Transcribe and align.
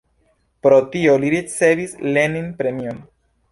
Pro 0.67 0.79
tio 0.95 1.13
li 1.25 1.29
ricevis 1.35 1.95
Lenin-premion. 2.17 3.01